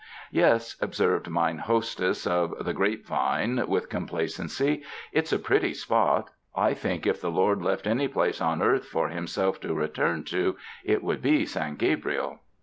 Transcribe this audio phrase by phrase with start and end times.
[0.31, 4.81] "Yes," observed mine hostess of "The Grape vine" with complacency,
[5.11, 6.31] "it's a pretty spot.
[6.55, 10.23] I think if the Lord left any place on earth for Him self to return
[10.23, 12.39] to, it would be San Gabriel."